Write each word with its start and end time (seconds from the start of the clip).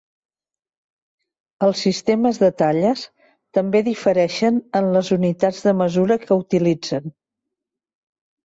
Els 1.67 1.83
sistemes 1.87 2.39
de 2.43 2.49
talles 2.61 3.03
també 3.59 3.83
difereixen 3.89 4.57
en 4.81 4.89
les 4.97 5.13
unitats 5.19 5.61
de 5.69 5.75
mesura 5.83 6.19
que 6.25 6.39
utilitzen. 6.47 7.15